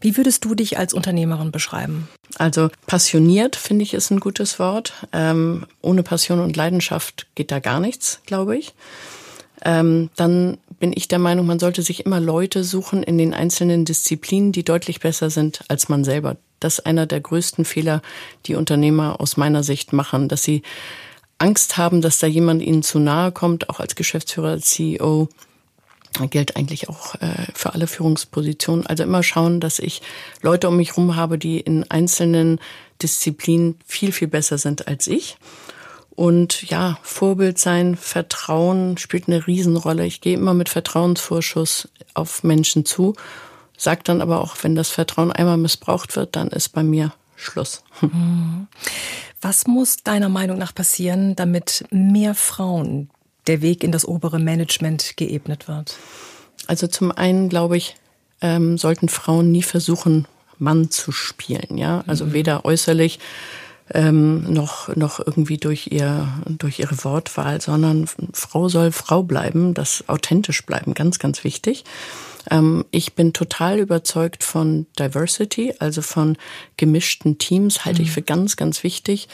[0.00, 2.08] Wie würdest du dich als Unternehmerin beschreiben?
[2.36, 4.94] Also passioniert finde ich ist ein gutes Wort.
[5.12, 8.74] Ähm, ohne Passion und Leidenschaft geht da gar nichts, glaube ich.
[9.64, 13.84] Ähm, dann bin ich der Meinung, man sollte sich immer Leute suchen in den einzelnen
[13.84, 16.36] Disziplinen, die deutlich besser sind als man selber.
[16.58, 18.02] Das ist einer der größten Fehler,
[18.46, 20.62] die Unternehmer aus meiner Sicht machen, dass sie
[21.38, 25.28] Angst haben, dass da jemand ihnen zu nahe kommt, auch als Geschäftsführer, als CEO,
[26.30, 28.86] gilt eigentlich auch äh, für alle Führungspositionen.
[28.86, 30.02] Also immer schauen, dass ich
[30.42, 32.60] Leute um mich herum habe, die in einzelnen
[33.02, 35.36] Disziplinen viel, viel besser sind als ich.
[36.14, 40.06] Und ja, Vorbild sein, Vertrauen spielt eine Riesenrolle.
[40.06, 43.14] Ich gehe immer mit Vertrauensvorschuss auf Menschen zu,
[43.76, 47.82] sag dann aber auch, wenn das Vertrauen einmal missbraucht wird, dann ist bei mir Schluss.
[49.40, 53.10] Was muss deiner Meinung nach passieren, damit mehr Frauen
[53.46, 55.96] der Weg in das obere Management geebnet wird?
[56.66, 57.96] Also zum einen glaube ich,
[58.40, 60.26] ähm, sollten Frauen nie versuchen,
[60.58, 62.04] Mann zu spielen, ja.
[62.06, 62.32] Also mhm.
[62.32, 63.18] weder äußerlich
[63.92, 70.04] ähm, noch noch irgendwie durch ihr durch ihre Wortwahl, sondern Frau soll Frau bleiben, das
[70.08, 71.84] authentisch bleiben, ganz ganz wichtig.
[72.50, 76.36] Ähm, ich bin total überzeugt von Diversity, also von
[76.76, 78.06] gemischten Teams, halte mhm.
[78.06, 79.28] ich für ganz ganz wichtig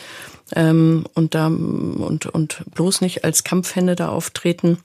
[0.54, 4.78] ähm, und da und und bloß nicht als Kampfhände da auftreten.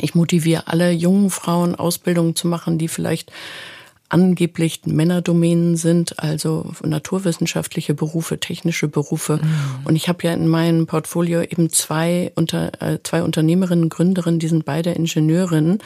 [0.00, 3.30] Ich motiviere alle jungen Frauen Ausbildungen zu machen, die vielleicht
[4.08, 9.38] angeblich Männerdomänen sind, also naturwissenschaftliche Berufe, technische Berufe.
[9.42, 9.84] Mhm.
[9.84, 14.48] Und ich habe ja in meinem Portfolio eben zwei, unter, äh, zwei Unternehmerinnen, Gründerinnen, die
[14.48, 15.78] sind beide Ingenieurinnen.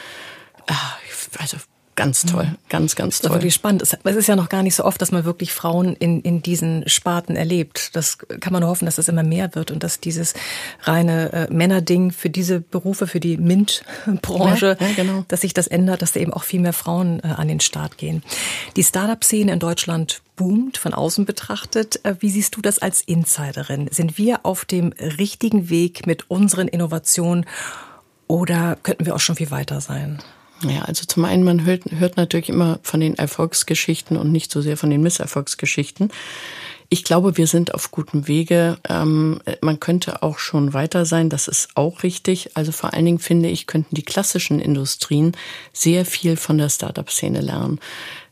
[0.66, 0.96] Ah,
[1.38, 1.58] also
[1.98, 2.56] Ganz toll, mhm.
[2.68, 3.30] ganz, ganz toll.
[3.30, 3.82] Das ist wirklich spannend.
[3.82, 6.88] Es ist ja noch gar nicht so oft, dass man wirklich Frauen in, in diesen
[6.88, 7.96] Sparten erlebt.
[7.96, 10.34] Das kann man nur hoffen, dass das immer mehr wird und dass dieses
[10.82, 15.24] reine äh, Männerding für diese Berufe, für die MINT-Branche, ja, ja, genau.
[15.26, 17.98] dass sich das ändert, dass da eben auch viel mehr Frauen äh, an den Start
[17.98, 18.22] gehen.
[18.76, 22.04] Die Startup-Szene in Deutschland boomt, von außen betrachtet.
[22.04, 23.88] Äh, wie siehst du das als Insiderin?
[23.90, 27.44] Sind wir auf dem richtigen Weg mit unseren Innovationen
[28.28, 30.22] oder könnten wir auch schon viel weiter sein?
[30.62, 34.60] Ja, also zum einen, man hört, hört natürlich immer von den Erfolgsgeschichten und nicht so
[34.60, 36.10] sehr von den Misserfolgsgeschichten.
[36.90, 38.78] Ich glaube, wir sind auf gutem Wege.
[38.88, 42.56] Ähm, man könnte auch schon weiter sein, das ist auch richtig.
[42.56, 45.32] Also vor allen Dingen finde ich, könnten die klassischen Industrien
[45.72, 47.78] sehr viel von der Startup-Szene lernen.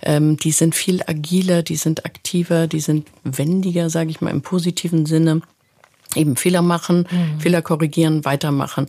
[0.03, 4.41] Ähm, die sind viel agiler, die sind aktiver, die sind wendiger, sage ich mal im
[4.41, 5.43] positiven Sinne.
[6.15, 7.41] Eben Fehler machen, mhm.
[7.41, 8.87] Fehler korrigieren, weitermachen.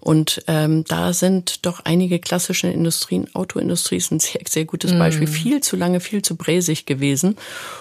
[0.00, 5.28] Und ähm, da sind doch einige klassische Industrien, Autoindustrie ist ein sehr, sehr gutes Beispiel,
[5.28, 5.30] mm.
[5.30, 7.36] viel zu lange, viel zu bräsig gewesen.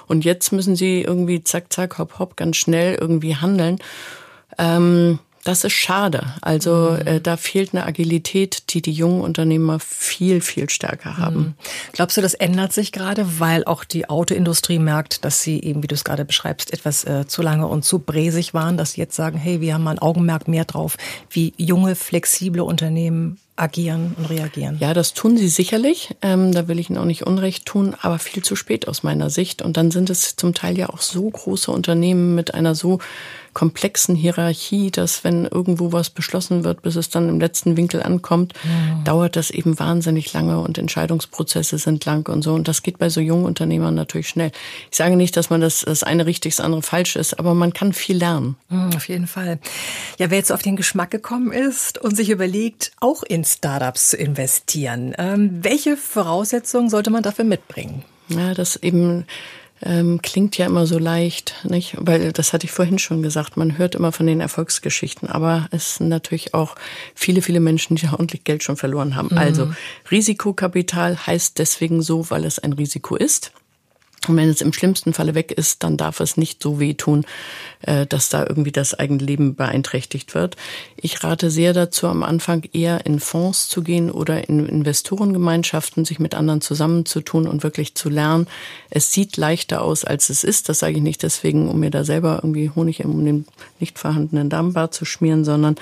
[0.08, 3.80] Und jetzt müssen sie irgendwie zack, zack, hopp, hopp, ganz schnell irgendwie handeln.
[4.58, 6.34] Ähm, das ist schade.
[6.41, 7.08] Also mhm.
[7.08, 11.39] äh, da fehlt eine Agilität, die die jungen Unternehmer viel, viel stärker haben.
[11.39, 11.54] Mhm.
[11.93, 15.88] Glaubst du, das ändert sich gerade, weil auch die Autoindustrie merkt, dass sie eben, wie
[15.88, 19.15] du es gerade beschreibst, etwas äh, zu lange und zu bräsig waren, dass sie jetzt
[19.15, 20.97] sagen, hey, wir haben mal ein Augenmerk mehr drauf,
[21.30, 24.78] wie junge, flexible Unternehmen agieren und reagieren.
[24.80, 26.15] Ja, das tun sie sicherlich.
[26.21, 29.30] Ähm, da will ich Ihnen auch nicht Unrecht tun, aber viel zu spät aus meiner
[29.30, 29.62] Sicht.
[29.62, 32.99] Und dann sind es zum Teil ja auch so große Unternehmen mit einer so
[33.54, 38.54] komplexen Hierarchie, dass wenn irgendwo was beschlossen wird, bis es dann im letzten Winkel ankommt,
[38.64, 39.04] ja.
[39.04, 42.54] dauert das eben wahnsinnig lange und Entscheidungsprozesse sind lang und so.
[42.54, 44.52] Und das geht bei so jungen Unternehmern natürlich schnell.
[44.92, 47.74] Ich sage nicht, dass man das, das eine richtig, das andere falsch ist, aber man
[47.74, 48.56] kann viel lernen.
[48.70, 49.60] Mhm, auf jeden Fall.
[50.18, 54.18] Ja, wer jetzt auf den Geschmack gekommen ist und sich überlegt, auch in Startups zu
[54.18, 58.04] investieren, ähm, welche Voraussetzungen sollte man dafür mitbringen?
[58.30, 59.26] Ja, das eben
[59.82, 61.96] ähm, klingt ja immer so leicht, nicht?
[61.98, 65.96] Weil das hatte ich vorhin schon gesagt, man hört immer von den Erfolgsgeschichten, aber es
[65.96, 66.76] sind natürlich auch
[67.15, 69.30] viele, viele Menschen, die ordentlich Geld schon verloren haben.
[69.32, 69.38] Mhm.
[69.38, 69.74] Also
[70.12, 73.52] Risikokapital heißt deswegen so, weil es ein Risiko ist.
[74.28, 77.26] Und wenn es im schlimmsten Falle weg ist, dann darf es nicht so wehtun,
[77.82, 80.58] äh, dass da irgendwie das eigene Leben beeinträchtigt wird.
[80.98, 86.20] Ich rate sehr dazu, am Anfang eher in Fonds zu gehen oder in Investorengemeinschaften, sich
[86.20, 88.48] mit anderen zusammenzutun und wirklich zu lernen.
[88.90, 90.68] Es sieht leichter aus, als es ist.
[90.68, 93.46] Das sage ich nicht deswegen, um mir da selber irgendwie Honig um den
[93.80, 95.76] nicht vorhandenen Darmbart zu schmieren, sondern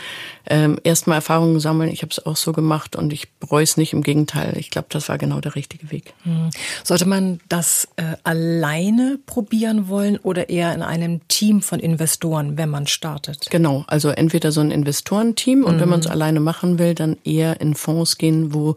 [0.46, 1.90] ähm, erstmal Erfahrungen sammeln.
[1.90, 3.94] Ich habe es auch so gemacht und ich bereue es nicht.
[3.94, 6.14] Im Gegenteil, ich glaube, das war genau der richtige Weg.
[6.24, 6.52] Hm.
[6.84, 12.70] Sollte man das äh, alleine probieren wollen oder eher in einem Team von Investoren, wenn
[12.70, 13.48] man startet?
[13.50, 15.80] Genau, also entweder so ein Investorenteam und mhm.
[15.80, 18.76] wenn man es alleine machen will, dann eher in Fonds gehen, wo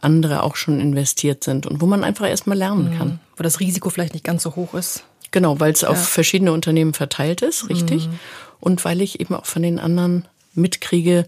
[0.00, 2.98] andere auch schon investiert sind und wo man einfach erstmal lernen mhm.
[2.98, 3.20] kann.
[3.36, 5.04] Wo das Risiko vielleicht nicht ganz so hoch ist.
[5.30, 5.90] Genau, weil es ja.
[5.90, 8.08] auf verschiedene Unternehmen verteilt ist, richtig.
[8.08, 8.18] Mhm.
[8.60, 11.26] Und weil ich eben auch von den anderen mitkriege,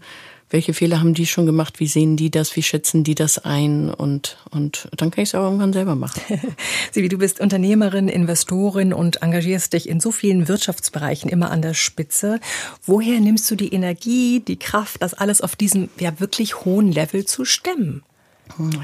[0.49, 3.93] welche Fehler haben die schon gemacht, wie sehen die das, wie schätzen die das ein
[3.93, 6.21] und, und dann kann ich es auch irgendwann selber machen.
[6.91, 11.75] Sivi, du bist Unternehmerin, Investorin und engagierst dich in so vielen Wirtschaftsbereichen immer an der
[11.75, 12.39] Spitze.
[12.83, 17.25] Woher nimmst du die Energie, die Kraft, das alles auf diesem ja wirklich hohen Level
[17.25, 18.03] zu stemmen?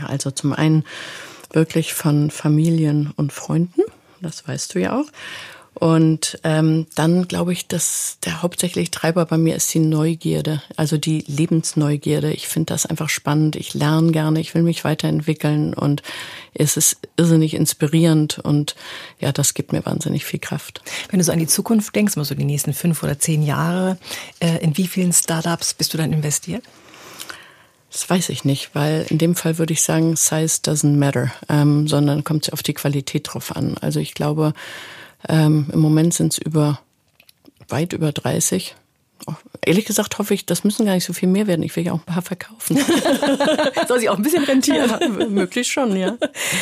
[0.08, 0.84] Also zum einen
[1.52, 3.82] wirklich von Familien und Freunden,
[4.22, 5.08] das weißt du ja auch.
[5.78, 10.98] Und ähm, dann glaube ich, dass der hauptsächlich Treiber bei mir ist die Neugierde, also
[10.98, 12.32] die Lebensneugierde.
[12.32, 13.58] Ich finde das einfach spannend.
[13.58, 16.02] Ich lerne gerne, ich will mich weiterentwickeln und
[16.54, 18.76] es ist irrsinnig inspirierend und
[19.20, 20.82] ja, das gibt mir wahnsinnig viel Kraft.
[21.10, 23.98] Wenn du so an die Zukunft denkst, mal so die nächsten fünf oder zehn Jahre,
[24.40, 26.64] äh, in wie vielen Startups bist du dann investiert?
[27.92, 31.88] Das weiß ich nicht, weil in dem Fall würde ich sagen, Size doesn't matter, ähm,
[31.88, 33.78] sondern kommt es auf die Qualität drauf an.
[33.80, 34.54] Also ich glaube,
[35.30, 36.80] ähm, Im Moment sind es über
[37.70, 38.76] weit über 30
[39.66, 41.64] Ehrlich gesagt hoffe ich, das müssen gar nicht so viel mehr werden.
[41.64, 42.78] Ich will ja auch ein paar verkaufen.
[43.88, 44.92] Soll sich auch ein bisschen rentieren?
[45.00, 46.18] Ja, möglich schon, ja.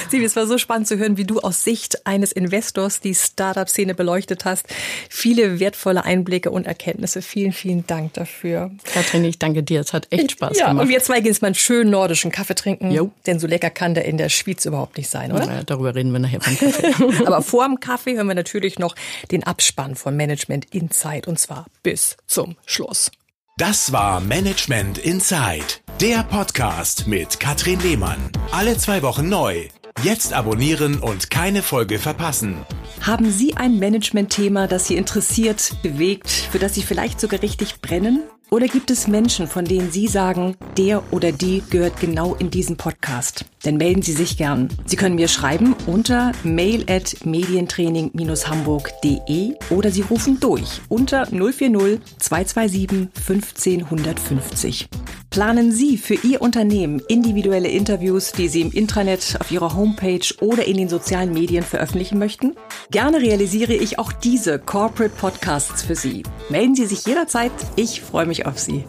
[0.09, 3.93] Sibi, es war so spannend zu hören, wie du aus Sicht eines Investors die Startup-Szene
[3.93, 4.65] beleuchtet hast.
[5.09, 7.21] Viele wertvolle Einblicke und Erkenntnisse.
[7.21, 8.71] Vielen, vielen Dank dafür.
[8.85, 9.81] Katrin, ich danke dir.
[9.81, 10.83] Es hat echt Spaß ja, gemacht.
[10.83, 12.91] Und wir zwei gehen jetzt mal einen schönen nordischen Kaffee trinken.
[12.91, 13.11] Jo.
[13.25, 15.45] Denn so lecker kann der in der Schweiz überhaupt nicht sein, oder?
[15.45, 16.93] Ja, darüber reden wir nachher beim Kaffee.
[17.25, 18.95] Aber vor dem Kaffee hören wir natürlich noch
[19.31, 22.83] den Abspann von Management Insight und zwar bis zum Schluss.
[22.83, 23.11] Schluss.
[23.57, 25.63] Das war Management Inside,
[26.01, 28.31] der Podcast mit Katrin Lehmann.
[28.51, 29.67] Alle zwei Wochen neu.
[30.01, 32.65] Jetzt abonnieren und keine Folge verpassen.
[33.01, 38.23] Haben Sie ein Management-Thema, das Sie interessiert, bewegt, für das Sie vielleicht sogar richtig brennen?
[38.53, 42.77] Oder gibt es Menschen, von denen Sie sagen, der oder die gehört genau in diesen
[42.77, 43.45] Podcast?
[43.63, 44.69] Dann melden Sie sich gern.
[44.85, 53.07] Sie können mir schreiben unter mail at medientraining-hamburg.de oder Sie rufen durch unter 040 227
[53.25, 54.87] 15 150.
[55.33, 60.67] Planen Sie für Ihr Unternehmen individuelle Interviews, die Sie im Intranet, auf Ihrer Homepage oder
[60.67, 62.55] in den sozialen Medien veröffentlichen möchten?
[62.91, 66.21] Gerne realisiere ich auch diese Corporate Podcasts für Sie.
[66.49, 67.51] Melden Sie sich jederzeit.
[67.75, 68.83] Ich freue mich auf Sie.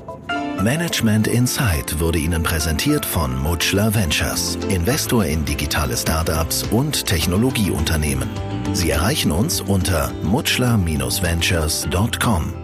[0.61, 8.29] Management Insight wurde Ihnen präsentiert von Mutschler Ventures, Investor in digitale Startups und Technologieunternehmen.
[8.75, 12.64] Sie erreichen uns unter mutschler-ventures.com.